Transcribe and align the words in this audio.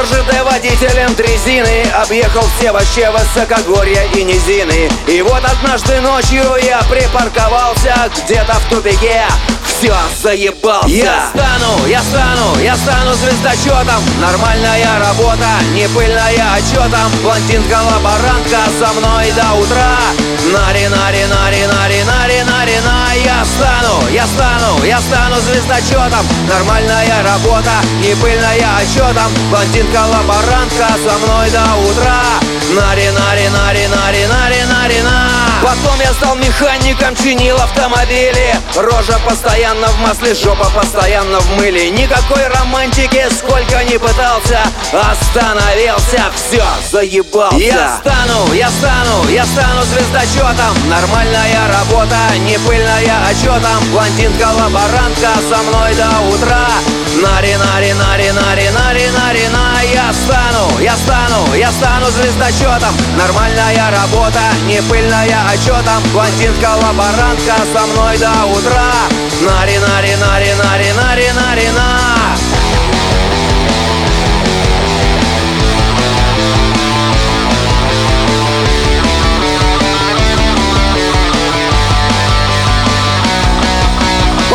РЖД 0.00 0.42
водителем 0.44 1.14
дрезины 1.14 1.84
Объехал 2.02 2.42
все 2.58 2.72
вообще 2.72 3.10
высокогорья 3.10 4.04
и 4.14 4.22
низины. 4.24 4.90
И 5.06 5.22
вот 5.22 5.42
однажды 5.44 6.00
ночью 6.00 6.44
я 6.62 6.80
припарковался 6.90 8.10
Где-то 8.24 8.54
в 8.54 8.70
тупике. 8.70 9.24
Все, 9.66 9.94
заебался. 10.22 10.88
Я 10.88 11.30
стану, 11.30 11.86
я 11.86 12.02
стану, 12.02 12.60
я 12.60 12.76
стану 12.76 13.14
звездочетом 13.14 14.02
Нормальная 14.20 14.98
работа, 15.00 15.48
не 15.74 15.88
пыльная, 15.88 16.60
там 16.90 17.10
Блондинка-лаборантка 17.22 18.58
со 18.78 18.92
мной 18.92 19.30
до 19.32 19.54
утра. 19.54 19.96
Нари, 20.52 20.86
я 24.90 25.00
стану 25.00 25.36
звездочетом 25.36 26.26
Нормальная 26.48 27.22
работа, 27.22 27.74
не 28.00 28.12
пыльная, 28.16 28.58
там 29.14 29.30
Блондинка-лаборантка 29.50 30.88
со 31.04 31.14
мной 31.18 31.50
до 31.50 31.64
утра. 31.88 32.22
Нари, 32.74 33.08
нари, 33.10 33.48
нари, 33.48 33.86
нари, 33.86 34.26
нари, 34.26 34.62
нари, 34.72 35.00
на 35.02 35.09
Потом 35.62 36.00
я 36.00 36.12
стал 36.14 36.36
механиком, 36.36 37.14
чинил 37.16 37.56
автомобили. 37.56 38.54
Рожа 38.76 39.18
постоянно 39.28 39.88
в 39.88 40.00
масле, 40.00 40.34
жопа 40.34 40.70
постоянно 40.74 41.38
в 41.40 41.56
мыле. 41.56 41.90
Никакой 41.90 42.46
романтики, 42.48 43.26
сколько 43.30 43.84
не 43.84 43.98
пытался 43.98 44.60
Остановился, 44.92 46.24
все, 46.34 46.64
заебался. 46.90 47.58
Я 47.58 48.00
стану, 48.00 48.52
я 48.54 48.70
стану, 48.70 49.28
я 49.28 49.44
стану 49.44 49.82
звездочетом 49.82 50.88
Нормальная 50.88 51.68
работа, 51.68 52.16
не 52.38 52.58
пыльная, 52.58 53.00
там 53.62 53.84
Блондинка-лаборантка 53.92 55.30
со 55.48 55.62
мной 55.62 55.94
до 55.94 56.08
утра. 56.34 56.68
Нари, 57.22 57.56
нари, 57.56 57.92
нари, 57.92 58.30
нари, 58.32 58.70
нари, 58.70 59.08
нари, 59.10 59.48
на 59.48 59.82
Я 59.82 60.12
стану, 60.12 60.78
я 60.80 60.96
стану, 60.96 61.19
я 61.70 61.72
стану 61.72 62.06
звездочетом 62.10 62.94
Нормальная 63.16 63.90
работа, 63.90 64.40
не 64.66 64.82
пыльная, 64.82 65.36
там 65.84 66.02
Блондинка-лаборантка 66.12 67.54
со 67.72 67.86
мной 67.86 68.18
до 68.18 68.32
утра. 68.46 68.92
Нари, 69.42 71.30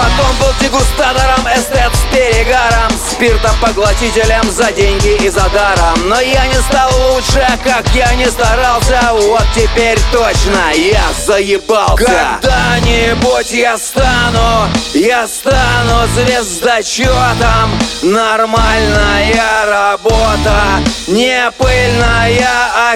Потом 0.06 0.36
был 0.38 0.54
дегустатором, 0.62 1.48
эстет 1.48 1.92
с 1.96 2.14
перегаром 2.14 2.92
Спиртом 3.12 3.56
поглотителем 3.60 4.44
за 4.52 4.72
деньги 4.72 5.16
и 5.24 5.30
за 5.30 5.50
даром. 5.50 6.10
Но 6.10 6.20
я 6.20 6.46
не 6.46 6.62
стал 6.62 6.92
лучше, 7.10 7.44
как 7.64 7.88
я 7.96 8.14
не 8.14 8.26
старался. 8.26 9.00
Вот 9.14 9.46
теперь 9.56 9.98
точно 10.12 10.74
я 10.76 11.02
заебался. 11.26 12.06
Когда-нибудь 12.06 13.52
я 13.52 13.78
стану, 13.80 14.70
я 14.94 15.28
стану 15.28 16.08
звездочетом. 16.14 17.72
Нормальная 18.04 19.66
работа, 19.66 20.84
не 21.08 21.50
пыльная, 21.58 22.96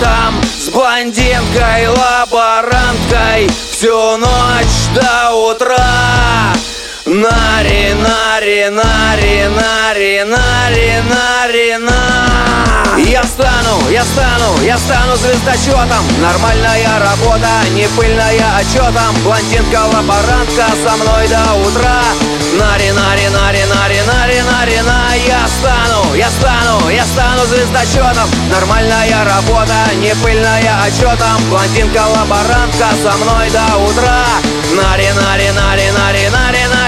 там 0.00 0.40
С 0.58 0.70
блондинкой, 0.70 1.88
лаборанткой 1.88 3.50
всю 3.72 4.16
ночь 4.16 4.94
до 4.94 5.32
утра 5.34 6.25
Нари, 7.06 7.94
нари, 7.94 8.68
нари, 8.68 9.46
нари, 9.46 10.24
нари, 10.26 10.90
нари, 11.06 11.76
на 11.78 12.98
Я 12.98 13.22
стану, 13.22 13.88
я 13.90 14.02
стану, 14.02 14.60
я 14.64 14.76
стану 14.76 15.14
звездочетом 15.14 16.02
Нормальная 16.20 16.98
работа, 16.98 17.46
не 17.74 17.86
пыльная, 17.90 18.58
а 18.58 18.92
там 18.92 19.14
Блондинка-лаборантка 19.22 20.66
со 20.82 20.96
мной 20.96 21.28
до 21.28 21.54
утра 21.68 22.02
Нари, 22.58 22.90
нари, 22.90 23.28
нари, 23.28 23.62
нари, 23.70 24.00
нари, 24.02 24.40
нари, 24.42 24.80
на 24.82 25.14
Я 25.14 25.46
стану, 25.46 26.12
я 26.16 26.28
стану, 26.28 26.88
я 26.90 27.04
стану 27.04 27.46
звездочетом 27.46 28.28
Нормальная 28.50 29.24
работа, 29.24 29.94
не 30.02 30.12
пыльная, 30.16 30.74
а 30.82 31.16
там 31.16 31.40
Блондинка-лаборантка 31.50 32.88
со 33.00 33.16
мной 33.18 33.48
до 33.50 33.78
утра 33.78 34.26
Нари, 34.74 35.06
нари, 35.14 35.50
нари, 35.52 35.90
нари, 35.92 36.28
нари, 36.30 36.30
нари, 36.30 36.66
на 36.66 36.85